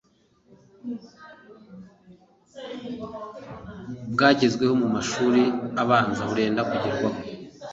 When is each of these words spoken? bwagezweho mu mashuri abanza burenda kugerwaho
bwagezweho 4.13 4.73
mu 4.81 4.87
mashuri 4.95 5.43
abanza 5.81 6.21
burenda 6.29 6.61
kugerwaho 6.69 7.19